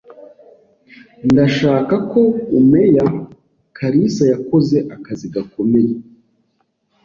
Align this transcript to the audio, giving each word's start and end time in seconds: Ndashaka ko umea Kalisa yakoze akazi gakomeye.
Ndashaka 1.29 1.95
ko 2.11 2.21
umea 2.59 3.05
Kalisa 3.77 4.23
yakoze 4.33 4.77
akazi 4.95 5.25
gakomeye. 5.35 5.93